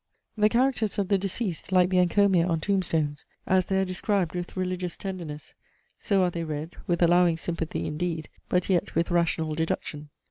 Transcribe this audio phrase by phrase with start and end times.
[0.35, 4.57] The characters of the deceased, like the encomia on tombstones, as they are described with
[4.57, 5.53] religious tenderness,
[5.99, 10.09] so are they read, with allowing sympathy indeed, but yet with rational deduction.